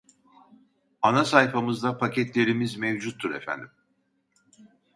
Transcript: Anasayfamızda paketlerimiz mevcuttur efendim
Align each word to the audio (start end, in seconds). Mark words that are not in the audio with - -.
Anasayfamızda 1.01 1.97
paketlerimiz 1.97 2.75
mevcuttur 2.77 3.31
efendim 3.35 3.69